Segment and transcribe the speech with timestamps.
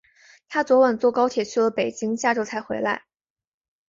[0.49, 3.03] 她昨晚坐高铁去了北京，下周才回来。